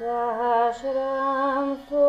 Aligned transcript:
सहस्रं 0.00 1.70
सो 1.86 2.06